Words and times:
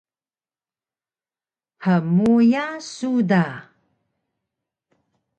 Hmuya 1.83 2.65
su 2.93 3.09
da? 3.29 3.45